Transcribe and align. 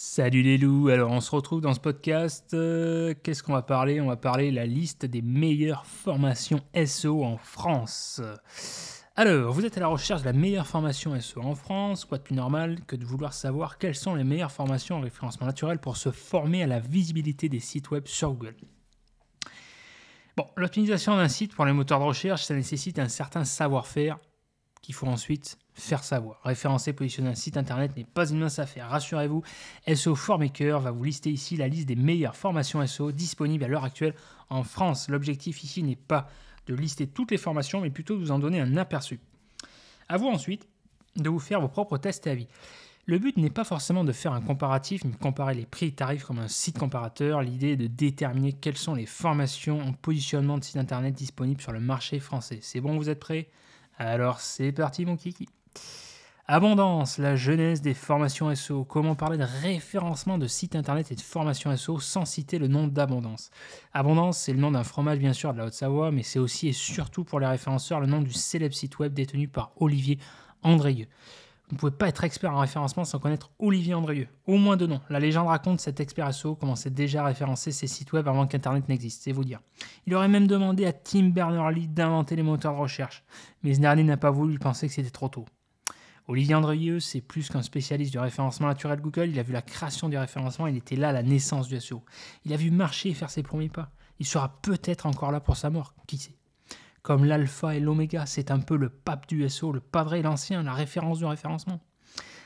Salut 0.00 0.42
les 0.42 0.58
loups, 0.58 0.90
alors 0.90 1.10
on 1.10 1.20
se 1.20 1.32
retrouve 1.32 1.60
dans 1.60 1.74
ce 1.74 1.80
podcast. 1.80 2.54
euh, 2.54 3.14
Qu'est-ce 3.20 3.42
qu'on 3.42 3.52
va 3.52 3.62
parler? 3.62 4.00
On 4.00 4.06
va 4.06 4.16
parler 4.16 4.52
la 4.52 4.64
liste 4.64 5.04
des 5.04 5.22
meilleures 5.22 5.86
formations 5.86 6.60
SEO 6.86 7.24
en 7.24 7.36
France. 7.36 8.22
Alors, 9.16 9.52
vous 9.52 9.66
êtes 9.66 9.76
à 9.76 9.80
la 9.80 9.88
recherche 9.88 10.20
de 10.20 10.26
la 10.26 10.32
meilleure 10.32 10.68
formation 10.68 11.20
SEO 11.20 11.42
en 11.42 11.56
France. 11.56 12.04
Quoi 12.04 12.18
de 12.18 12.22
plus 12.22 12.36
normal 12.36 12.78
que 12.86 12.94
de 12.94 13.04
vouloir 13.04 13.32
savoir 13.32 13.76
quelles 13.76 13.96
sont 13.96 14.14
les 14.14 14.22
meilleures 14.22 14.52
formations 14.52 14.98
en 14.98 15.00
référencement 15.00 15.48
naturel 15.48 15.80
pour 15.80 15.96
se 15.96 16.12
former 16.12 16.62
à 16.62 16.68
la 16.68 16.78
visibilité 16.78 17.48
des 17.48 17.58
sites 17.58 17.90
web 17.90 18.06
sur 18.06 18.30
Google? 18.34 18.54
Bon, 20.36 20.46
l'optimisation 20.56 21.16
d'un 21.16 21.26
site 21.26 21.56
pour 21.56 21.64
les 21.64 21.72
moteurs 21.72 21.98
de 21.98 22.04
recherche, 22.04 22.44
ça 22.44 22.54
nécessite 22.54 23.00
un 23.00 23.08
certain 23.08 23.44
savoir-faire 23.44 24.20
qu'il 24.82 24.94
faut 24.94 25.06
ensuite 25.06 25.58
faire 25.74 26.02
savoir. 26.02 26.40
Référencer, 26.44 26.92
positionner 26.92 27.30
un 27.30 27.34
site 27.34 27.56
internet 27.56 27.96
n'est 27.96 28.04
pas 28.04 28.28
une 28.28 28.38
mince 28.38 28.58
affaire. 28.58 28.88
Rassurez-vous, 28.88 29.42
SEO 29.94 30.14
Formaker 30.14 30.80
va 30.80 30.90
vous 30.90 31.04
lister 31.04 31.30
ici 31.30 31.56
la 31.56 31.68
liste 31.68 31.86
des 31.86 31.96
meilleures 31.96 32.36
formations 32.36 32.84
SEO 32.86 33.12
disponibles 33.12 33.64
à 33.64 33.68
l'heure 33.68 33.84
actuelle 33.84 34.14
en 34.50 34.62
France. 34.64 35.08
L'objectif 35.08 35.62
ici 35.62 35.82
n'est 35.82 35.96
pas 35.96 36.28
de 36.66 36.74
lister 36.74 37.06
toutes 37.06 37.30
les 37.30 37.38
formations, 37.38 37.80
mais 37.80 37.90
plutôt 37.90 38.16
de 38.16 38.20
vous 38.20 38.30
en 38.30 38.38
donner 38.38 38.60
un 38.60 38.76
aperçu. 38.76 39.20
À 40.08 40.16
vous 40.16 40.28
ensuite 40.28 40.68
de 41.16 41.28
vous 41.28 41.38
faire 41.38 41.60
vos 41.60 41.68
propres 41.68 41.98
tests 41.98 42.26
et 42.26 42.30
avis. 42.30 42.48
Le 43.06 43.18
but 43.18 43.38
n'est 43.38 43.48
pas 43.48 43.64
forcément 43.64 44.04
de 44.04 44.12
faire 44.12 44.34
un 44.34 44.42
comparatif, 44.42 45.02
ni 45.02 45.12
de 45.12 45.16
comparer 45.16 45.54
les 45.54 45.64
prix 45.64 45.86
et 45.86 45.92
tarifs 45.92 46.24
comme 46.24 46.40
un 46.40 46.48
site 46.48 46.78
comparateur. 46.78 47.40
L'idée 47.40 47.70
est 47.70 47.76
de 47.76 47.86
déterminer 47.86 48.52
quelles 48.52 48.76
sont 48.76 48.94
les 48.94 49.06
formations 49.06 49.80
en 49.80 49.94
positionnement 49.94 50.58
de 50.58 50.64
site 50.64 50.76
internet 50.76 51.14
disponibles 51.14 51.62
sur 51.62 51.72
le 51.72 51.80
marché 51.80 52.20
français. 52.20 52.58
C'est 52.60 52.82
bon, 52.82 52.98
vous 52.98 53.08
êtes 53.08 53.18
prêts? 53.18 53.48
Alors 53.98 54.38
c'est 54.38 54.70
parti 54.70 55.04
mon 55.04 55.16
kiki. 55.16 55.48
Abondance, 56.46 57.18
la 57.18 57.34
jeunesse 57.34 57.82
des 57.82 57.94
formations 57.94 58.54
SEO. 58.54 58.84
Comment 58.84 59.16
parler 59.16 59.36
de 59.36 59.44
référencement 59.62 60.38
de 60.38 60.46
sites 60.46 60.76
internet 60.76 61.10
et 61.10 61.16
de 61.16 61.20
formations 61.20 61.76
SEO 61.76 61.98
sans 61.98 62.24
citer 62.24 62.58
le 62.58 62.68
nom 62.68 62.86
d'Abondance? 62.86 63.50
Abondance, 63.92 64.38
c'est 64.38 64.52
le 64.52 64.60
nom 64.60 64.70
d'un 64.70 64.84
fromage 64.84 65.18
bien 65.18 65.32
sûr 65.32 65.52
de 65.52 65.58
la 65.58 65.66
Haute-Savoie, 65.66 66.12
mais 66.12 66.22
c'est 66.22 66.38
aussi 66.38 66.68
et 66.68 66.72
surtout 66.72 67.24
pour 67.24 67.40
les 67.40 67.46
référenceurs 67.46 68.00
le 68.00 68.06
nom 68.06 68.22
du 68.22 68.32
célèbre 68.32 68.74
site 68.74 69.00
web 69.00 69.12
détenu 69.12 69.48
par 69.48 69.72
Olivier 69.76 70.18
Andrieux. 70.62 71.08
Vous 71.68 71.74
ne 71.74 71.78
pouvez 71.78 71.92
pas 71.92 72.08
être 72.08 72.24
expert 72.24 72.54
en 72.54 72.60
référencement 72.60 73.04
sans 73.04 73.18
connaître 73.18 73.50
Olivier 73.58 73.92
Andrieux. 73.92 74.28
Au 74.46 74.56
moins 74.56 74.78
deux 74.78 74.86
noms. 74.86 75.02
La 75.10 75.20
légende 75.20 75.48
raconte 75.48 75.80
cet 75.80 76.00
expert 76.00 76.32
SEO 76.32 76.54
commençait 76.54 76.88
déjà 76.88 77.22
à 77.22 77.26
référencer 77.26 77.72
ses 77.72 77.86
sites 77.86 78.10
web 78.14 78.26
avant 78.26 78.46
qu'Internet 78.46 78.88
n'existe, 78.88 79.22
c'est 79.22 79.32
vous 79.32 79.44
dire. 79.44 79.60
Il 80.06 80.14
aurait 80.14 80.28
même 80.28 80.46
demandé 80.46 80.86
à 80.86 80.94
Tim 80.94 81.28
Berners-Lee 81.28 81.88
d'inventer 81.88 82.36
les 82.36 82.42
moteurs 82.42 82.72
de 82.72 82.78
recherche, 82.78 83.22
mais 83.62 83.74
ce 83.74 83.80
dernier 83.80 84.02
n'a 84.02 84.16
pas 84.16 84.30
voulu, 84.30 84.54
il 84.54 84.58
pensait 84.58 84.88
que 84.88 84.94
c'était 84.94 85.10
trop 85.10 85.28
tôt. 85.28 85.44
Olivier 86.26 86.54
Andrieux, 86.54 87.00
c'est 87.00 87.20
plus 87.20 87.50
qu'un 87.50 87.62
spécialiste 87.62 88.12
du 88.12 88.18
référencement 88.18 88.68
naturel 88.68 89.00
Google, 89.02 89.28
il 89.28 89.38
a 89.38 89.42
vu 89.42 89.52
la 89.52 89.62
création 89.62 90.08
du 90.08 90.16
référencement, 90.16 90.68
il 90.68 90.76
était 90.76 90.96
là 90.96 91.10
à 91.10 91.12
la 91.12 91.22
naissance 91.22 91.68
du 91.68 91.78
SEO. 91.78 92.02
Il 92.46 92.54
a 92.54 92.56
vu 92.56 92.70
marcher 92.70 93.10
et 93.10 93.14
faire 93.14 93.30
ses 93.30 93.42
premiers 93.42 93.68
pas. 93.68 93.90
Il 94.20 94.26
sera 94.26 94.60
peut-être 94.62 95.04
encore 95.04 95.32
là 95.32 95.40
pour 95.40 95.58
sa 95.58 95.68
mort, 95.68 95.94
qui 96.06 96.16
sait 96.16 96.37
Comme 97.02 97.24
l'alpha 97.24 97.74
et 97.74 97.80
l'oméga, 97.80 98.26
c'est 98.26 98.50
un 98.50 98.58
peu 98.58 98.76
le 98.76 98.88
pape 98.88 99.28
du 99.28 99.48
SEO, 99.48 99.72
le 99.72 99.80
padré 99.80 100.22
l'ancien, 100.22 100.62
la 100.62 100.74
référence 100.74 101.18
du 101.18 101.24
référencement. 101.24 101.80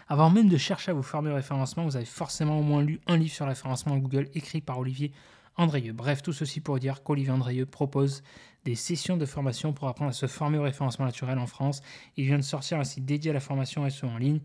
Avant 0.08 0.30
même 0.30 0.48
de 0.48 0.56
chercher 0.56 0.90
à 0.90 0.94
vous 0.94 1.02
former 1.02 1.30
au 1.30 1.34
référencement, 1.34 1.84
vous 1.84 1.96
avez 1.96 2.04
forcément 2.04 2.58
au 2.58 2.62
moins 2.62 2.82
lu 2.82 3.00
un 3.06 3.16
livre 3.16 3.32
sur 3.32 3.46
le 3.46 3.50
référencement 3.50 3.96
Google 3.96 4.28
écrit 4.34 4.60
par 4.60 4.78
Olivier 4.78 5.12
Andrieux. 5.56 5.92
Bref, 5.92 6.22
tout 6.22 6.32
ceci 6.32 6.60
pour 6.60 6.78
dire 6.78 7.02
qu'Olivier 7.02 7.32
Andrieux 7.32 7.66
propose 7.66 8.22
des 8.64 8.74
sessions 8.74 9.16
de 9.16 9.26
formation 9.26 9.72
pour 9.72 9.88
apprendre 9.88 10.10
à 10.10 10.14
se 10.14 10.26
former 10.26 10.58
au 10.58 10.62
référencement 10.62 11.04
naturel 11.04 11.38
en 11.38 11.46
France. 11.46 11.82
Il 12.16 12.26
vient 12.26 12.38
de 12.38 12.42
sortir 12.42 12.78
un 12.78 12.84
site 12.84 13.04
dédié 13.04 13.30
à 13.30 13.34
la 13.34 13.40
formation 13.40 13.88
SEO 13.88 14.08
en 14.08 14.18
ligne. 14.18 14.40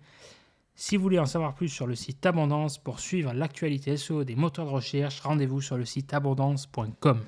Si 0.76 0.96
vous 0.96 1.04
voulez 1.04 1.20
en 1.20 1.26
savoir 1.26 1.56
plus 1.56 1.70
sur 1.70 1.88
le 1.88 1.96
site 1.96 2.26
Abondance 2.26 2.78
pour 2.78 3.00
suivre 3.00 3.34
l'actualité 3.34 3.98
SEO 3.98 4.24
des 4.24 4.36
moteurs 4.36 4.66
de 4.66 4.72
recherche, 4.72 5.22
rendez-vous 5.22 5.62
sur 5.62 5.78
le 5.78 5.86
site 5.86 6.14
abondance.com. 6.14 7.20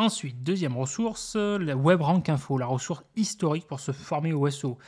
Ensuite, 0.00 0.42
deuxième 0.42 0.78
ressource, 0.78 1.36
la 1.36 1.76
WebRank 1.76 2.26
Info, 2.30 2.56
la 2.56 2.64
ressource 2.64 3.02
historique 3.16 3.66
pour 3.66 3.80
se 3.80 3.92
former 3.92 4.32
au 4.32 4.48
SEO. 4.48 4.78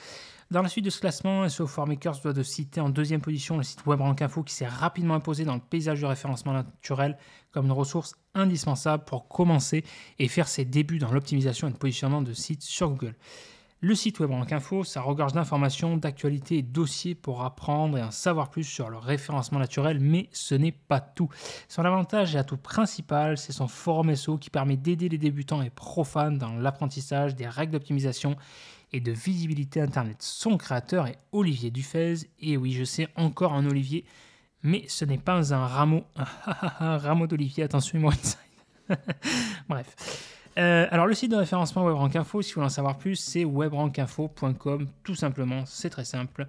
Dans 0.50 0.62
la 0.62 0.70
suite 0.70 0.86
de 0.86 0.90
ce 0.90 1.00
classement, 1.00 1.46
SEO 1.50 1.66
Formakers 1.66 2.18
doit 2.22 2.32
de 2.32 2.42
citer 2.42 2.80
en 2.80 2.88
deuxième 2.88 3.20
position 3.20 3.58
le 3.58 3.62
site 3.62 3.84
WebRank 3.84 4.22
Info 4.22 4.42
qui 4.42 4.54
s'est 4.54 4.66
rapidement 4.66 5.12
imposé 5.12 5.44
dans 5.44 5.52
le 5.52 5.60
paysage 5.60 5.98
du 5.98 6.06
référencement 6.06 6.54
naturel 6.54 7.18
comme 7.50 7.66
une 7.66 7.72
ressource 7.72 8.14
indispensable 8.34 9.04
pour 9.04 9.28
commencer 9.28 9.84
et 10.18 10.28
faire 10.28 10.48
ses 10.48 10.64
débuts 10.64 10.98
dans 10.98 11.12
l'optimisation 11.12 11.68
et 11.68 11.72
le 11.72 11.76
positionnement 11.76 12.22
de 12.22 12.32
sites 12.32 12.62
sur 12.62 12.88
Google. 12.88 13.14
Le 13.84 13.96
site 13.96 14.20
WebRank 14.20 14.52
Info, 14.52 14.84
ça 14.84 15.00
regorge 15.00 15.32
d'informations, 15.32 15.96
d'actualités 15.96 16.58
et 16.58 16.62
dossiers 16.62 17.16
pour 17.16 17.42
apprendre 17.42 17.98
et 17.98 18.02
en 18.02 18.12
savoir 18.12 18.48
plus 18.48 18.62
sur 18.62 18.88
le 18.88 18.96
référencement 18.96 19.58
naturel, 19.58 19.98
mais 19.98 20.28
ce 20.30 20.54
n'est 20.54 20.70
pas 20.70 21.00
tout. 21.00 21.28
Son 21.66 21.84
avantage 21.84 22.36
et 22.36 22.38
atout 22.38 22.58
principal, 22.58 23.36
c'est 23.36 23.50
son 23.50 23.66
forum 23.66 24.14
SEO 24.14 24.38
qui 24.38 24.50
permet 24.50 24.76
d'aider 24.76 25.08
les 25.08 25.18
débutants 25.18 25.62
et 25.62 25.70
profanes 25.70 26.38
dans 26.38 26.52
l'apprentissage 26.52 27.34
des 27.34 27.48
règles 27.48 27.72
d'optimisation 27.72 28.36
et 28.92 29.00
de 29.00 29.10
visibilité 29.10 29.80
Internet. 29.80 30.18
Son 30.20 30.58
créateur 30.58 31.08
est 31.08 31.18
Olivier 31.32 31.72
Dufez, 31.72 32.30
et 32.38 32.56
oui, 32.56 32.70
je 32.70 32.84
sais, 32.84 33.08
encore 33.16 33.52
un 33.52 33.66
Olivier, 33.66 34.04
mais 34.62 34.84
ce 34.86 35.04
n'est 35.04 35.18
pas 35.18 35.52
un 35.52 35.66
rameau, 35.66 36.04
un 36.78 36.98
rameau 36.98 37.26
d'Olivier, 37.26 37.64
attention, 37.64 38.08
Inside. 38.08 38.38
Bref. 39.68 40.31
Euh, 40.58 40.86
alors, 40.90 41.06
le 41.06 41.14
site 41.14 41.30
de 41.30 41.36
référencement 41.36 41.84
WebRank 41.84 42.14
Info, 42.16 42.42
si 42.42 42.50
vous 42.50 42.56
voulez 42.56 42.66
en 42.66 42.70
savoir 42.70 42.98
plus, 42.98 43.16
c'est 43.16 43.44
webrankinfo.com, 43.44 44.88
tout 45.02 45.14
simplement, 45.14 45.64
c'est 45.66 45.90
très 45.90 46.04
simple. 46.04 46.46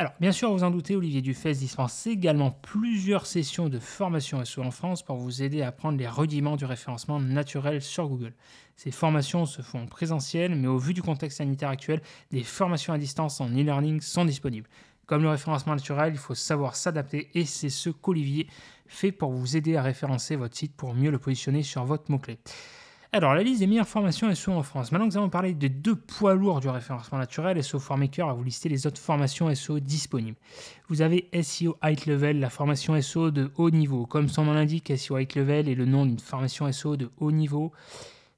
Alors, 0.00 0.12
bien 0.20 0.30
sûr, 0.30 0.52
vous 0.52 0.62
en 0.62 0.70
doutez, 0.70 0.94
Olivier 0.94 1.22
Dufez 1.22 1.54
dispense 1.54 2.06
également 2.06 2.52
plusieurs 2.52 3.26
sessions 3.26 3.68
de 3.68 3.80
formation 3.80 4.44
SEO 4.44 4.62
en 4.62 4.70
France 4.70 5.02
pour 5.02 5.16
vous 5.16 5.42
aider 5.42 5.62
à 5.62 5.68
apprendre 5.68 5.98
les 5.98 6.06
rudiments 6.06 6.54
du 6.54 6.64
référencement 6.64 7.18
naturel 7.18 7.82
sur 7.82 8.08
Google. 8.08 8.32
Ces 8.76 8.92
formations 8.92 9.44
se 9.44 9.60
font 9.60 9.82
en 9.82 9.86
présentiel, 9.86 10.54
mais 10.54 10.68
au 10.68 10.78
vu 10.78 10.94
du 10.94 11.02
contexte 11.02 11.38
sanitaire 11.38 11.70
actuel, 11.70 12.00
des 12.30 12.44
formations 12.44 12.92
à 12.92 12.98
distance 12.98 13.40
en 13.40 13.48
e-learning 13.48 14.00
sont 14.00 14.24
disponibles. 14.24 14.68
Comme 15.06 15.22
le 15.22 15.30
référencement 15.30 15.74
naturel, 15.74 16.12
il 16.12 16.18
faut 16.18 16.34
savoir 16.34 16.76
s'adapter 16.76 17.30
et 17.34 17.44
c'est 17.44 17.70
ce 17.70 17.90
qu'Olivier 17.90 18.46
fait 18.86 19.10
pour 19.10 19.32
vous 19.32 19.56
aider 19.56 19.74
à 19.76 19.82
référencer 19.82 20.36
votre 20.36 20.56
site 20.56 20.76
pour 20.76 20.94
mieux 20.94 21.10
le 21.10 21.18
positionner 21.18 21.64
sur 21.64 21.84
votre 21.84 22.08
mot-clé. 22.10 22.38
Alors, 23.10 23.34
la 23.34 23.42
liste 23.42 23.60
des 23.60 23.66
meilleures 23.66 23.88
formations 23.88 24.34
SEO 24.34 24.52
en 24.52 24.62
France. 24.62 24.92
Maintenant 24.92 25.08
que 25.08 25.14
nous 25.14 25.18
avons 25.18 25.30
parlé 25.30 25.54
des 25.54 25.70
deux 25.70 25.96
poids 25.96 26.34
lourds 26.34 26.60
du 26.60 26.68
référencement 26.68 27.16
naturel, 27.16 27.64
SEO 27.64 27.78
Formaker 27.78 28.26
va 28.26 28.34
vous 28.34 28.44
lister 28.44 28.68
les 28.68 28.86
autres 28.86 29.00
formations 29.00 29.52
SEO 29.54 29.80
disponibles. 29.80 30.36
Vous 30.88 31.00
avez 31.00 31.30
SEO 31.42 31.78
High 31.82 32.04
Level, 32.04 32.38
la 32.38 32.50
formation 32.50 33.00
SEO 33.00 33.30
de 33.30 33.50
haut 33.56 33.70
niveau. 33.70 34.04
Comme 34.04 34.28
son 34.28 34.44
nom 34.44 34.52
l'indique, 34.52 34.92
SEO 34.94 35.16
High 35.16 35.34
Level 35.36 35.70
est 35.70 35.74
le 35.74 35.86
nom 35.86 36.04
d'une 36.04 36.18
formation 36.18 36.70
SEO 36.70 36.96
de 36.98 37.10
haut 37.16 37.32
niveau. 37.32 37.72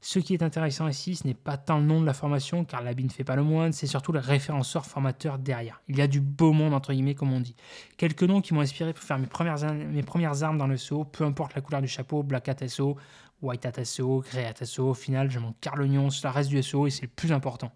Ce 0.03 0.19
qui 0.19 0.33
est 0.33 0.43
intéressant 0.43 0.89
ici, 0.89 1.15
ce 1.15 1.27
n'est 1.27 1.35
pas 1.35 1.59
tant 1.59 1.79
le 1.79 1.85
nom 1.85 2.01
de 2.01 2.07
la 2.07 2.15
formation, 2.15 2.65
car 2.65 2.83
l'habit 2.83 3.05
ne 3.05 3.11
fait 3.11 3.25
pas 3.25 3.37
le 3.37 3.43
moine, 3.43 3.73
c'est 3.73 3.87
surtout 3.87 4.13
le 4.13 4.19
référenceur 4.19 4.87
formateur 4.87 5.39
derrière. 5.39 5.83
Il 5.89 5.99
y 5.99 6.01
a 6.01 6.07
du 6.07 6.23
beau 6.23 6.53
monde, 6.53 6.73
entre 6.73 6.95
guillemets, 6.95 7.15
comme 7.15 7.33
on 7.33 7.41
dit. 7.41 7.55
Quelques 7.99 8.23
noms 8.23 8.41
qui 8.41 8.55
m'ont 8.55 8.63
inspiré 8.63 8.95
pour 8.95 9.05
faire 9.05 9.19
mes 9.19 9.27
premières, 9.27 9.59
mes 9.75 10.03
premières 10.03 10.43
armes 10.43 10.57
dans 10.57 10.67
le 10.67 10.79
SEO, 10.79 11.05
peu 11.05 11.25
importe 11.25 11.55
la 11.55 11.61
couleur 11.61 11.83
du 11.83 11.89
chapeau, 11.89 12.23
Black 12.23 12.49
Hat 12.49 12.67
SEO, 12.67 12.97
White 13.43 13.67
Hat 13.67 13.85
SEO, 13.85 14.21
Grey 14.21 14.47
Hat 14.47 14.65
SEO, 14.65 14.91
au 14.91 14.95
final, 14.95 15.31
je 15.31 15.39
m'en 15.39 15.53
carre 15.61 15.77
l'oignon 15.77 16.09
sur 16.09 16.29
la 16.29 16.33
reste 16.33 16.49
du 16.49 16.63
SEO 16.63 16.87
et 16.87 16.91
c'est 16.91 17.03
le 17.03 17.09
plus 17.09 17.31
important. 17.31 17.71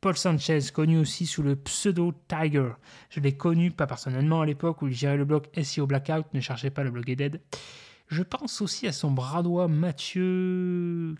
Paul 0.00 0.16
Sanchez, 0.16 0.58
connu 0.74 0.98
aussi 0.98 1.26
sous 1.26 1.44
le 1.44 1.54
pseudo 1.54 2.12
Tiger. 2.26 2.70
Je 3.08 3.20
l'ai 3.20 3.36
connu, 3.36 3.70
pas 3.70 3.86
personnellement 3.86 4.40
à 4.40 4.46
l'époque 4.46 4.82
où 4.82 4.88
il 4.88 4.94
gérait 4.94 5.16
le 5.16 5.24
blog 5.24 5.46
SEO 5.62 5.86
Blackout, 5.86 6.26
ne 6.34 6.40
cherchez 6.40 6.70
pas, 6.70 6.82
le 6.82 6.90
blog 6.90 7.04
dead. 7.14 7.40
Je 8.08 8.24
pense 8.24 8.60
aussi 8.60 8.88
à 8.88 8.92
son 8.92 9.12
bras 9.12 9.44
droit 9.44 9.68
Mathieu 9.68 11.14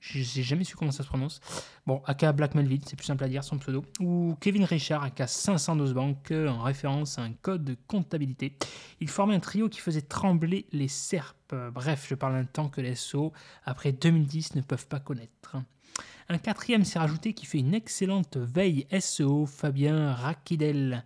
Je 0.00 0.18
n'ai 0.18 0.42
jamais 0.42 0.64
su 0.64 0.76
comment 0.76 0.92
ça 0.92 1.02
se 1.02 1.08
prononce. 1.08 1.40
Bon, 1.86 2.02
aka 2.06 2.32
Black 2.32 2.54
Melville, 2.54 2.80
c'est 2.86 2.96
plus 2.96 3.04
simple 3.04 3.22
à 3.22 3.28
dire 3.28 3.44
son 3.44 3.58
pseudo. 3.58 3.84
Ou 4.00 4.34
Kevin 4.40 4.64
Richard, 4.64 5.02
aka 5.04 5.26
512 5.26 5.92
Bank, 5.92 6.32
en 6.32 6.62
référence 6.62 7.18
à 7.18 7.22
un 7.22 7.32
code 7.32 7.64
de 7.64 7.76
comptabilité. 7.86 8.56
Il 9.00 9.08
formait 9.08 9.34
un 9.34 9.40
trio 9.40 9.68
qui 9.68 9.80
faisait 9.80 10.02
trembler 10.02 10.66
les 10.72 10.88
serpes. 10.88 11.54
Bref, 11.74 12.06
je 12.08 12.14
parle 12.14 12.34
d'un 12.34 12.44
temps 12.44 12.68
que 12.68 12.80
les 12.80 12.94
SO, 12.94 13.32
après 13.64 13.92
2010, 13.92 14.54
ne 14.54 14.62
peuvent 14.62 14.86
pas 14.86 15.00
connaître. 15.00 15.56
Un 16.30 16.38
quatrième 16.38 16.84
s'est 16.84 16.98
rajouté 16.98 17.34
qui 17.34 17.44
fait 17.44 17.58
une 17.58 17.74
excellente 17.74 18.36
veille 18.36 18.86
SEO, 19.00 19.46
Fabien 19.46 20.14
Rakidel. 20.14 21.04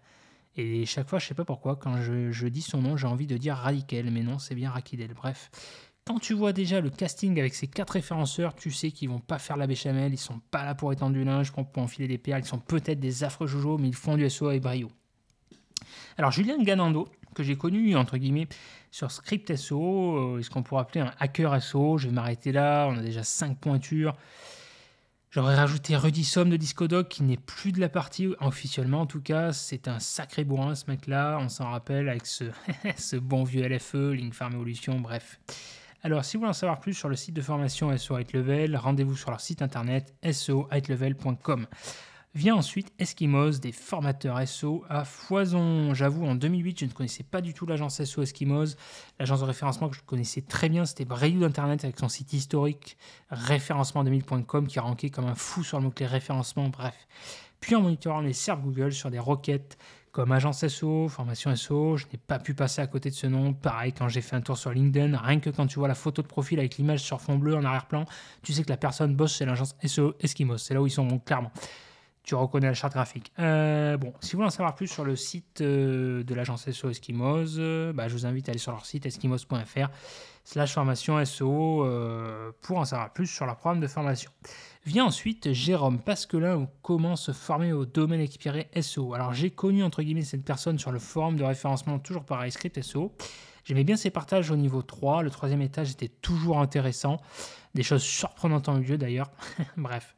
Et 0.56 0.86
chaque 0.86 1.08
fois, 1.08 1.18
je 1.18 1.26
sais 1.26 1.34
pas 1.34 1.44
pourquoi, 1.44 1.76
quand 1.76 2.00
je, 2.00 2.46
dis 2.46 2.62
son 2.62 2.82
nom, 2.82 2.96
j'ai 2.96 3.06
envie 3.06 3.26
de 3.26 3.36
dire 3.36 3.56
Radical, 3.56 4.10
mais 4.10 4.22
non, 4.22 4.38
c'est 4.38 4.54
bien 4.54 4.70
Rakidel. 4.70 5.14
Bref, 5.14 5.50
quand 6.06 6.18
tu 6.18 6.34
vois 6.34 6.52
déjà 6.52 6.80
le 6.80 6.90
casting 6.90 7.38
avec 7.38 7.54
ces 7.54 7.66
quatre 7.66 7.92
référenceurs, 7.92 8.54
tu 8.54 8.70
sais 8.70 8.90
qu'ils 8.90 9.08
vont 9.08 9.20
pas 9.20 9.38
faire 9.38 9.56
la 9.56 9.66
béchamel, 9.66 10.12
ils 10.12 10.18
sont 10.18 10.40
pas 10.50 10.64
là 10.64 10.74
pour 10.74 10.92
étendre 10.92 11.14
du 11.14 11.24
linge, 11.24 11.50
pour 11.52 11.66
enfiler 11.82 12.08
des 12.08 12.18
perles, 12.18 12.42
ils 12.42 12.46
sont 12.46 12.58
peut-être 12.58 13.00
des 13.00 13.24
affreux 13.24 13.46
jojo, 13.46 13.78
mais 13.78 13.88
ils 13.88 13.94
font 13.94 14.16
du 14.16 14.28
SEO 14.28 14.48
avec 14.48 14.62
brio. 14.62 14.90
Alors 16.18 16.30
Julien 16.30 16.62
Ganando, 16.62 17.08
que 17.34 17.42
j'ai 17.42 17.56
connu 17.56 17.96
entre 17.96 18.18
guillemets 18.18 18.48
sur 18.90 19.10
Script 19.10 19.56
SEO, 19.56 20.36
euh, 20.36 20.42
ce 20.42 20.50
qu'on 20.50 20.62
pourrait 20.62 20.82
appeler 20.82 21.00
un 21.00 21.12
hacker 21.18 21.60
SEO, 21.62 21.96
je 21.96 22.08
vais 22.08 22.14
m'arrêter 22.14 22.52
là, 22.52 22.86
on 22.86 22.98
a 22.98 23.02
déjà 23.02 23.22
cinq 23.22 23.58
pointures. 23.58 24.14
J'aurais 25.30 25.56
rajouté 25.56 25.96
Rudy 25.96 26.22
Somme 26.22 26.50
de 26.50 26.56
Discodoc 26.56 27.08
qui 27.08 27.24
n'est 27.24 27.38
plus 27.38 27.72
de 27.72 27.80
la 27.80 27.88
partie 27.88 28.28
officiellement 28.40 29.00
en 29.00 29.06
tout 29.06 29.22
cas. 29.22 29.52
C'est 29.52 29.88
un 29.88 29.98
sacré 29.98 30.44
bourrin 30.44 30.74
ce 30.74 30.84
mec-là, 30.88 31.38
on 31.40 31.48
s'en 31.48 31.70
rappelle 31.70 32.10
avec 32.10 32.26
ce 32.26 33.16
bon 33.16 33.42
vieux 33.42 33.66
LFE, 33.66 34.12
Link 34.12 34.34
Farm 34.34 34.52
Evolution, 34.52 35.00
bref. 35.00 35.40
Alors 36.06 36.22
si 36.22 36.36
vous 36.36 36.42
voulez 36.42 36.50
en 36.50 36.52
savoir 36.52 36.80
plus 36.80 36.92
sur 36.92 37.08
le 37.08 37.16
site 37.16 37.34
de 37.34 37.40
formation 37.40 37.96
SO 37.96 38.18
High 38.18 38.30
Level, 38.34 38.76
rendez-vous 38.76 39.16
sur 39.16 39.30
leur 39.30 39.40
site 39.40 39.62
internet 39.62 40.14
sohightlevel.com. 40.30 41.66
Vient 42.34 42.56
ensuite 42.56 42.92
Eskimos, 42.98 43.52
des 43.52 43.72
formateurs 43.72 44.46
SO 44.46 44.84
à 44.90 45.06
foison. 45.06 45.94
J'avoue, 45.94 46.26
en 46.26 46.34
2008, 46.34 46.80
je 46.80 46.84
ne 46.84 46.90
connaissais 46.90 47.22
pas 47.22 47.40
du 47.40 47.54
tout 47.54 47.64
l'agence 47.64 48.04
SO 48.04 48.20
Eskimos. 48.20 48.76
L'agence 49.18 49.40
de 49.40 49.46
référencement 49.46 49.88
que 49.88 49.96
je 49.96 50.02
connaissais 50.02 50.42
très 50.42 50.68
bien, 50.68 50.84
c'était 50.84 51.06
Braille 51.06 51.38
d'Internet 51.38 51.84
avec 51.84 51.98
son 51.98 52.10
site 52.10 52.34
historique 52.34 52.98
référencement2000.com 53.32 54.66
qui 54.66 54.78
ranké 54.80 55.08
comme 55.08 55.24
un 55.24 55.34
fou 55.34 55.64
sur 55.64 55.78
le 55.78 55.84
mot-clé 55.84 56.04
référencement, 56.04 56.68
bref. 56.68 57.08
Puis 57.60 57.76
en 57.76 57.80
monitorant 57.80 58.20
les 58.20 58.34
serveurs 58.34 58.66
Google 58.66 58.92
sur 58.92 59.10
des 59.10 59.18
requêtes 59.18 59.78
comme 60.14 60.30
agence 60.30 60.64
SO, 60.68 61.08
formation 61.08 61.54
SO, 61.56 61.96
je 61.96 62.04
n'ai 62.06 62.18
pas 62.24 62.38
pu 62.38 62.54
passer 62.54 62.80
à 62.80 62.86
côté 62.86 63.10
de 63.10 63.16
ce 63.16 63.26
nom. 63.26 63.52
Pareil, 63.52 63.92
quand 63.92 64.06
j'ai 64.08 64.20
fait 64.20 64.36
un 64.36 64.40
tour 64.40 64.56
sur 64.56 64.70
LinkedIn, 64.70 65.18
rien 65.18 65.40
que 65.40 65.50
quand 65.50 65.66
tu 65.66 65.80
vois 65.80 65.88
la 65.88 65.96
photo 65.96 66.22
de 66.22 66.28
profil 66.28 66.60
avec 66.60 66.76
l'image 66.76 67.00
sur 67.00 67.20
fond 67.20 67.36
bleu 67.36 67.56
en 67.56 67.64
arrière-plan, 67.64 68.04
tu 68.44 68.52
sais 68.52 68.62
que 68.62 68.70
la 68.70 68.76
personne 68.76 69.16
bosse 69.16 69.36
chez 69.36 69.44
l'agence 69.44 69.74
SO 69.84 70.14
Eskimos. 70.20 70.58
C'est 70.58 70.72
là 70.72 70.80
où 70.80 70.86
ils 70.86 70.92
sont, 70.92 71.18
clairement 71.18 71.50
tu 72.24 72.34
reconnais 72.34 72.66
la 72.66 72.74
charte 72.74 72.94
graphique. 72.94 73.32
Euh, 73.38 73.98
bon, 73.98 74.14
si 74.20 74.32
vous 74.32 74.38
voulez 74.38 74.46
en 74.46 74.50
savoir 74.50 74.74
plus 74.74 74.88
sur 74.88 75.04
le 75.04 75.14
site 75.14 75.60
euh, 75.60 76.24
de 76.24 76.34
l'agence 76.34 76.68
SO 76.70 76.88
Eskimos, 76.88 77.58
euh, 77.58 77.92
bah, 77.92 78.08
je 78.08 78.14
vous 78.14 78.24
invite 78.24 78.48
à 78.48 78.52
aller 78.52 78.58
sur 78.58 78.72
leur 78.72 78.86
site 78.86 79.04
eskimos.fr 79.04 79.88
slash 80.42 80.72
formation 80.72 81.22
SO 81.24 81.86
pour 82.62 82.78
en 82.78 82.84
savoir 82.84 83.12
plus 83.12 83.26
sur 83.26 83.46
leur 83.46 83.56
programme 83.56 83.80
de 83.80 83.86
formation. 83.86 84.30
Vient 84.86 85.04
ensuite 85.04 85.52
Jérôme 85.52 85.98
Pasquelin 85.98 86.56
ou 86.56 86.66
comment 86.82 87.16
se 87.16 87.32
former 87.32 87.72
au 87.72 87.86
domaine 87.86 88.20
expiré 88.20 88.68
SO. 88.80 89.14
Alors 89.14 89.32
j'ai 89.32 89.50
connu 89.50 89.82
entre 89.82 90.02
guillemets 90.02 90.22
cette 90.22 90.44
personne 90.44 90.78
sur 90.78 90.92
le 90.92 90.98
forum 90.98 91.36
de 91.36 91.44
référencement 91.44 91.98
toujours 91.98 92.24
par 92.24 92.50
script 92.50 92.80
SO. 92.82 93.12
J'aimais 93.64 93.84
bien 93.84 93.96
ses 93.96 94.10
partages 94.10 94.50
au 94.50 94.56
niveau 94.56 94.82
3, 94.82 95.22
le 95.22 95.30
troisième 95.30 95.62
étage 95.62 95.90
était 95.90 96.08
toujours 96.08 96.58
intéressant, 96.58 97.16
des 97.74 97.82
choses 97.82 98.02
surprenantes 98.02 98.68
en 98.68 98.74
milieu 98.74 98.98
d'ailleurs, 98.98 99.30
bref. 99.78 100.14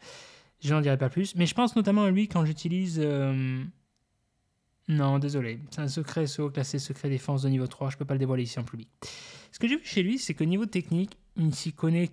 Je 0.66 0.74
n'en 0.74 0.80
dirai 0.80 0.98
pas 0.98 1.08
plus. 1.08 1.36
Mais 1.36 1.46
je 1.46 1.54
pense 1.54 1.76
notamment 1.76 2.04
à 2.04 2.10
lui 2.10 2.26
quand 2.26 2.44
j'utilise. 2.44 3.00
Euh, 3.02 3.62
non, 4.88 5.20
désolé. 5.20 5.60
C'est 5.70 5.80
un 5.80 5.88
secret 5.88 6.26
SO 6.26 6.50
classé 6.50 6.80
secret 6.80 7.08
défense 7.08 7.42
de 7.42 7.48
niveau 7.48 7.68
3. 7.68 7.90
Je 7.90 7.96
peux 7.96 8.04
pas 8.04 8.14
le 8.14 8.18
dévoiler 8.18 8.42
ici 8.42 8.58
en 8.58 8.64
public. 8.64 8.88
Ce 9.52 9.60
que 9.60 9.68
j'ai 9.68 9.76
vu 9.76 9.84
chez 9.84 10.02
lui, 10.02 10.18
c'est 10.18 10.34
que 10.34 10.42
niveau 10.42 10.66
technique, 10.66 11.16
il 11.36 11.54
s'y 11.54 11.72
connaît, 11.72 12.08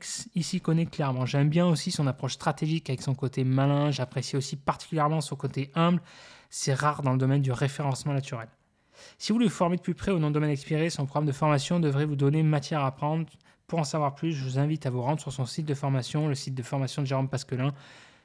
clairement. 0.85 1.25
J'aime 1.25 1.49
bien 1.49 1.65
aussi 1.65 1.89
son 1.89 2.05
approche 2.05 2.33
stratégique 2.33 2.89
avec 2.91 3.01
son 3.01 3.15
côté 3.15 3.43
malin. 3.43 3.89
J'apprécie 3.89 4.37
aussi 4.37 4.55
particulièrement 4.55 5.19
son 5.19 5.35
côté 5.35 5.71
humble. 5.73 6.01
C'est 6.51 6.75
rare 6.75 7.01
dans 7.01 7.13
le 7.13 7.17
domaine 7.17 7.41
du 7.41 7.51
référencement 7.51 8.13
naturel. 8.13 8.49
Si 9.17 9.31
vous 9.31 9.37
voulez 9.37 9.47
vous 9.47 9.51
former 9.51 9.77
de 9.77 9.81
plus 9.81 9.95
près 9.95 10.11
au 10.11 10.19
nom 10.19 10.29
domaine 10.29 10.51
expiré, 10.51 10.91
son 10.91 11.05
programme 11.07 11.25
de 11.25 11.31
formation 11.31 11.79
devrait 11.79 12.05
vous 12.05 12.15
donner 12.15 12.43
matière 12.43 12.81
à 12.81 12.87
apprendre. 12.87 13.25
Pour 13.65 13.79
en 13.79 13.83
savoir 13.83 14.13
plus, 14.13 14.31
je 14.31 14.43
vous 14.43 14.59
invite 14.59 14.85
à 14.85 14.91
vous 14.91 15.01
rendre 15.01 15.19
sur 15.19 15.33
son 15.33 15.47
site 15.47 15.65
de 15.65 15.73
formation, 15.73 16.27
le 16.27 16.35
site 16.35 16.53
de 16.53 16.61
formation 16.61 17.01
de 17.01 17.07
Jérôme 17.07 17.29
Pasquelin 17.29 17.73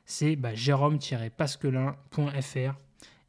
c'est 0.09 0.35
bah, 0.35 0.53
jérôme-pasquelin.fr 0.55 2.75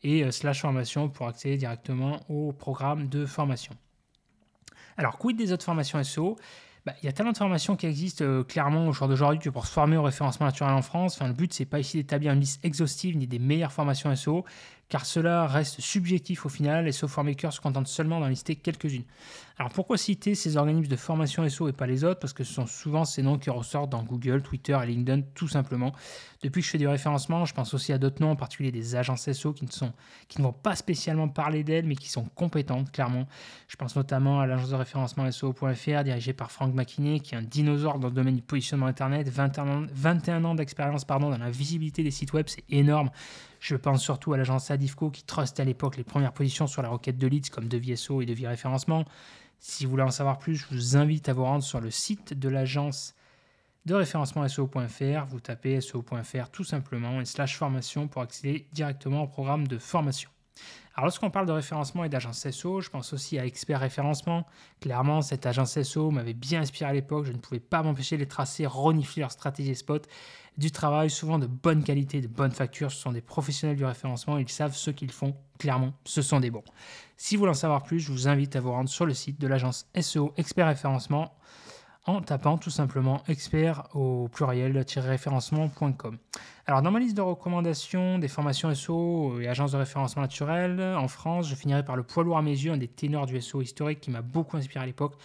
et 0.02 0.24
euh, 0.24 0.32
slash 0.32 0.62
formation 0.62 1.10
pour 1.10 1.28
accéder 1.28 1.58
directement 1.58 2.22
au 2.30 2.54
programme 2.54 3.10
de 3.10 3.26
formation. 3.26 3.76
Alors, 4.98 5.18
quid 5.18 5.36
des 5.38 5.52
autres 5.52 5.66
formations 5.66 6.02
SEO 6.04 6.38
bah, 6.86 6.94
il 7.04 7.06
y 7.06 7.10
a 7.10 7.12
tellement 7.12 7.34
de 7.34 7.38
formations 7.38 7.76
qui 7.76 7.86
existent 7.86 8.24
euh, 8.24 8.44
clairement 8.44 8.88
au 8.88 8.94
jour 8.94 9.10
d'aujourd'hui 9.10 9.52
pour 9.52 9.68
se 9.68 9.74
former 9.74 9.98
au 9.98 10.04
référencement 10.04 10.46
naturel 10.46 10.72
en 10.72 10.82
France. 10.82 11.22
Le 11.22 11.34
but, 11.34 11.54
c'est 11.54 11.66
pas 11.66 11.80
ici 11.80 11.98
d'établir 11.98 12.32
une 12.32 12.40
liste 12.40 12.64
exhaustive 12.64 13.18
ni 13.18 13.28
des 13.28 13.40
meilleures 13.40 13.74
formations 13.74 14.16
SEO, 14.16 14.46
car 14.90 15.06
cela 15.06 15.48
reste 15.48 15.80
subjectif 15.82 16.46
au 16.46 16.50
final 16.50 16.88
et 16.88 16.92
SEO 16.92 17.08
Formaker 17.08 17.54
se 17.54 17.62
contente 17.62 17.88
seulement 17.88 18.20
d'en 18.20 18.28
lister 18.28 18.56
quelques-unes. 18.56 19.06
Alors 19.60 19.72
pourquoi 19.72 19.98
citer 19.98 20.36
ces 20.36 20.58
organismes 20.58 20.90
de 20.90 20.96
formation 20.96 21.48
SEO 21.48 21.68
et 21.68 21.74
pas 21.74 21.86
les 21.86 22.04
autres? 22.04 22.20
Parce 22.20 22.34
que 22.34 22.44
ce 22.44 22.54
sont 22.54 22.66
souvent 22.66 23.06
ces 23.06 23.22
noms 23.22 23.38
qui 23.38 23.50
ressortent 23.50 23.90
dans 23.90 24.04
Google, 24.04 24.42
Twitter 24.42 24.78
et 24.82 24.86
LinkedIn 24.88 25.22
tout 25.36 25.48
simplement. 25.48 25.92
Depuis 26.42 26.62
que 26.62 26.66
je 26.66 26.72
fais 26.72 26.78
du 26.78 26.88
référencement, 26.88 27.46
je 27.46 27.54
pense 27.54 27.74
aussi 27.74 27.92
à 27.92 27.98
d'autres 27.98 28.22
noms, 28.22 28.32
en 28.32 28.36
particulier 28.38 28.72
des 28.72 28.96
agences 28.96 29.30
SEO 29.30 29.54
qui 29.54 29.66
ne, 29.66 30.44
vont 30.44 30.54
pas 30.54 30.76
spécialement 30.76 31.28
parler 31.28 31.64
d'elles, 31.66 31.86
mais 31.86 31.98
qui 31.98 32.10
sont 32.10 32.24
compétentes, 32.36 32.92
clairement. 32.92 33.28
Je 33.68 33.76
pense 33.76 33.96
notamment 33.98 34.40
à 34.40 34.48
l'agence 34.48 34.70
de 34.70 34.76
référencement 34.76 35.30
SEO.fr, 35.30 36.04
dirigée 36.04 36.34
par 36.34 36.52
Franck 36.52 36.74
Maquinet, 36.74 37.20
qui 37.20 37.36
est 37.36 37.38
un 37.38 37.44
dinosaure 37.44 38.00
dans 38.00 38.08
le 38.08 38.14
domaine 38.14 38.38
du 38.38 38.42
positionnement 38.42 38.86
Internet, 38.86 39.28
21 39.28 39.68
ans, 39.68 39.86
21 39.92 40.46
ans 40.46 40.56
d'expérience 40.56 41.06
dans 41.06 41.30
la 41.38 41.50
visibilité 41.50 42.02
des 42.02 42.12
sites 42.12 42.32
web, 42.32 42.46
c'est 42.48 42.64
énorme. 42.70 43.10
Je 43.60 43.76
pense 43.76 44.02
surtout 44.02 44.34
à 44.34 44.38
l'agence 44.38 44.72
Adifco 44.72 45.10
qui 45.10 45.24
trustait 45.24 45.62
à 45.62 45.66
l'époque 45.66 45.98
les 45.98 46.04
premières 46.04 46.34
positions 46.34 46.68
sur 46.68 46.82
la 46.82 46.90
requête 46.90 47.18
de 47.18 47.28
leads 47.28 47.50
comme 47.50 47.68
devis 47.68 47.98
SEO 47.98 48.22
et 48.22 48.26
devis 48.26 48.48
référencement. 48.48 49.06
Si 49.60 49.86
vous 49.86 49.92
voulez 49.92 50.04
en 50.04 50.12
savoir 50.12 50.40
plus, 50.40 50.56
je 50.56 50.66
vous 50.72 50.96
invite 50.96 51.28
à 51.28 51.34
vous 51.34 51.44
rendre 51.44 51.64
sur 51.64 51.82
le 51.82 51.92
site 51.92 52.34
de 52.34 52.48
l'agence 52.48 53.16
de 53.86 53.94
référencement 53.94 54.48
SEO.fr. 54.48 55.26
Vous 55.28 55.40
tapez 55.42 55.82
SEO.fr 55.82 56.50
tout 56.52 56.64
simplement 56.64 57.20
et 57.20 57.26
slash 57.26 57.58
formation 57.58 58.08
pour 58.08 58.22
accéder 58.22 58.68
directement 58.72 59.24
au 59.24 59.28
programme 59.28 59.68
de 59.68 59.78
formation. 59.78 60.30
Alors 61.00 61.06
lorsqu'on 61.06 61.30
parle 61.30 61.46
de 61.46 61.54
référencement 61.54 62.04
et 62.04 62.10
d'agence 62.10 62.46
SEO, 62.50 62.82
je 62.82 62.90
pense 62.90 63.14
aussi 63.14 63.40
à 63.40 63.46
Expert 63.46 63.80
Référencement. 63.80 64.46
Clairement, 64.82 65.22
cette 65.22 65.46
agence 65.46 65.82
SEO 65.82 66.12
m'avait 66.12 66.34
bien 66.34 66.60
inspiré 66.60 66.90
à 66.90 66.94
l'époque. 66.94 67.24
Je 67.24 67.32
ne 67.32 67.38
pouvais 67.38 67.62
pas 67.62 67.82
m'empêcher 67.82 68.18
de 68.18 68.20
les 68.20 68.28
tracer, 68.28 68.66
renifler 68.66 69.22
leur 69.22 69.32
stratégie 69.32 69.76
spot. 69.76 70.10
Du 70.58 70.72
travail 70.72 71.10
souvent 71.10 71.40
de 71.40 71.48
bonne 71.48 71.86
qualité, 71.86 72.20
de 72.20 72.28
bonnes 72.28 72.52
factures. 72.52 72.92
Ce 72.92 72.98
sont 72.98 73.14
des 73.14 73.22
professionnels 73.22 73.78
du 73.78 73.86
référencement. 73.86 74.38
Ils 74.40 74.50
savent 74.50 74.76
ce 74.76 74.92
qu'ils 74.92 75.14
font. 75.14 75.38
Clairement, 75.58 75.94
ce 76.04 76.22
sont 76.22 76.42
des 76.42 76.52
bons. 76.52 76.66
Si 77.16 77.38
vous 77.38 77.44
voulez 77.44 77.52
en 77.52 77.54
savoir 77.54 77.84
plus, 77.84 78.02
je 78.02 78.12
vous 78.12 78.28
invite 78.28 78.58
à 78.58 78.60
vous 78.60 78.74
rendre 78.74 78.90
sur 78.90 79.06
le 79.06 79.14
site 79.14 79.40
de 79.40 79.48
l'agence 79.48 79.88
SEO 79.98 80.34
Expert 80.36 80.68
Référencement 80.68 81.34
en 82.08 82.20
tapant 82.20 82.58
tout 82.58 82.72
simplement 82.72 83.24
expert 83.30 83.88
au 83.96 84.28
pluriel-référencement.com. 84.28 86.18
Alors 86.70 86.84
dans 86.84 86.92
ma 86.92 87.00
liste 87.00 87.18
de 87.18 87.22
recommandations 87.24 88.20
des 88.20 88.28
formations 88.28 88.72
SEO 88.76 89.42
et 89.42 89.48
agences 89.48 89.72
de 89.72 89.78
référencement 89.78 90.22
naturel 90.22 90.80
en 90.80 91.08
France, 91.08 91.50
je 91.50 91.56
finirai 91.56 91.84
par 91.84 91.96
le 91.96 92.04
poids 92.04 92.24
lourd 92.24 92.38
à 92.38 92.44
mes 92.44 92.52
yeux, 92.52 92.72
un 92.72 92.78
des 92.78 92.88
ténors 92.88 93.26
du 93.26 93.42
SEO 93.42 93.64
historique 93.64 94.02
qui 94.02 94.12
m'a 94.12 94.22
beaucoup 94.22 94.56
inspiré 94.56 94.84
à 94.84 94.86
l'époque, 94.86 95.16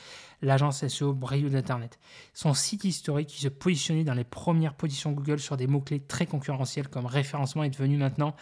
l'agence 0.40 0.88
SEO 0.88 1.12
Brio 1.12 1.50
d'Internet. 1.50 1.98
Son 2.32 2.54
site 2.54 2.84
historique 2.84 3.28
qui 3.28 3.42
se 3.42 3.48
positionnait 3.48 4.04
dans 4.04 4.14
les 4.14 4.24
premières 4.24 4.72
positions 4.72 5.12
Google 5.12 5.38
sur 5.38 5.58
des 5.58 5.66
mots-clés 5.66 6.00
très 6.00 6.24
concurrentiels 6.24 6.88
comme 6.88 7.04
référencement 7.04 7.62
est 7.62 7.68
devenu 7.68 7.98
maintenant 7.98 8.34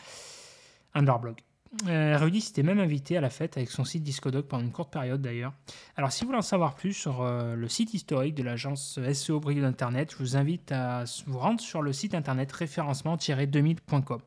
un 0.95 1.03
de 1.03 1.09
leurs 1.09 1.19
blogs. 1.19 1.41
Euh, 1.89 2.19
Rudy 2.19 2.43
s'était 2.43 2.63
même 2.63 2.81
invité 2.81 3.17
à 3.17 3.23
la 3.23 3.31
fête 3.31 3.57
avec 3.57 3.71
son 3.71 3.85
site 3.85 4.03
Discodoc 4.03 4.47
pendant 4.47 4.63
une 4.63 4.73
courte 4.73 4.93
période 4.93 5.23
d'ailleurs. 5.23 5.55
Alors 5.97 6.13
si 6.13 6.21
vous 6.21 6.27
voulez 6.29 6.39
en 6.39 6.43
savoir 6.43 6.75
plus 6.75 6.93
sur 6.93 7.23
euh, 7.23 7.55
le 7.55 7.67
site 7.67 7.95
historique 7.95 8.35
de 8.35 8.43
l'agence 8.43 9.01
SEO 9.13 9.41
Brio 9.41 9.63
d'Internet, 9.63 10.13
je 10.13 10.17
vous 10.19 10.37
invite 10.37 10.71
à 10.71 11.05
vous 11.27 11.39
rendre 11.39 11.61
sur 11.61 11.81
le 11.81 11.95
site 11.95 12.15
internet 12.15 12.53
référencement-2000.com. 12.53 14.21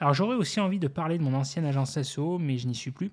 Alors 0.00 0.12
j'aurais 0.12 0.36
aussi 0.36 0.60
envie 0.60 0.78
de 0.78 0.88
parler 0.88 1.16
de 1.16 1.22
mon 1.22 1.34
ancienne 1.34 1.64
agence 1.64 2.00
SEO, 2.00 2.38
mais 2.38 2.58
je 2.58 2.68
n'y 2.68 2.74
suis 2.74 2.90
plus. 2.90 3.10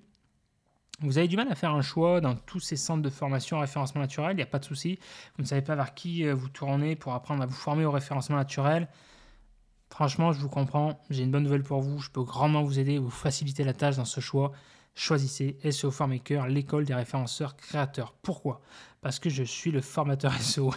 Vous 1.01 1.18
avez 1.18 1.30
du 1.30 1.38
mal 1.38 1.50
à 1.50 1.56
faire 1.56 1.74
un 1.74 1.82
choix 1.82 2.20
dans 2.20 2.36
tous 2.36 2.60
ces 2.60 2.75
centres 2.75 3.01
de 3.01 3.10
formation 3.10 3.58
en 3.58 3.62
référencement 3.62 4.01
naturel, 4.01 4.34
il 4.34 4.36
n'y 4.36 4.44
a 4.44 4.48
pas 4.48 4.60
de 4.60 4.65
souci. 4.65 5.00
Vous 5.38 5.44
ne 5.44 5.48
savez 5.48 5.62
pas 5.62 5.75
vers 5.75 5.94
qui 5.94 6.25
euh, 6.25 6.36
vous 6.36 6.50
tournez 6.50 6.98
pour 6.98 7.13
apprendre 7.13 7.42
à 7.42 7.46
vous 7.46 7.53
former 7.53 7.86
au 7.86 7.92
référencement 7.92 8.36
naturel. 8.36 8.89
Franchement, 9.89 10.31
je 10.31 10.39
vous 10.39 10.50
comprends. 10.50 11.00
J'ai 11.10 11.24
une 11.24 11.31
bonne 11.31 11.43
nouvelle 11.43 11.63
pour 11.63 11.81
vous. 11.81 12.00
Je 12.00 12.10
peux 12.10 12.24
grandement 12.24 12.63
vous 12.63 12.79
aider, 12.79 13.00
vous 13.00 13.10
faciliter 13.10 13.63
la 13.63 13.74
tâche 13.74 13.98
dans 13.98 14.05
ce 14.05 14.22
choix. 14.22 14.51
Choisissez 14.96 15.58
SEO 15.72 15.91
Formaker, 15.91 16.48
l'école 16.48 16.86
des 16.86 16.93
référenceurs 16.93 17.55
créateurs. 17.55 18.13
Pourquoi? 18.22 18.62
Parce 19.01 19.19
que 19.19 19.29
je 19.29 19.43
suis 19.43 19.72
le 19.72 19.81
formateur 19.81 20.34
SEO. 20.41 20.74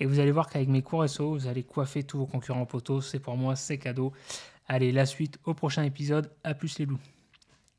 Et 0.00 0.06
vous 0.06 0.18
allez 0.18 0.32
voir 0.32 0.48
qu'avec 0.48 0.68
mes 0.68 0.82
cours 0.82 1.08
SEO, 1.08 1.34
vous 1.34 1.46
allez 1.46 1.62
coiffer 1.62 2.02
tous 2.02 2.18
vos 2.18 2.26
concurrents 2.26 2.66
poteaux. 2.66 3.00
C'est 3.00 3.20
pour 3.20 3.36
moi, 3.36 3.56
c'est 3.56 3.78
cadeau. 3.78 4.12
Allez, 4.68 4.92
la 4.92 5.06
suite 5.06 5.38
au 5.44 5.54
prochain 5.54 5.82
épisode. 5.84 6.30
À 6.44 6.54
plus 6.54 6.78
les 6.78 6.86
loups. 6.86 6.98